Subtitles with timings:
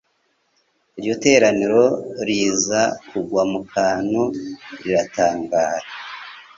[0.97, 1.83] Iryo teraniro
[2.27, 4.21] riza kugwa mu kantu
[4.81, 5.87] riratangara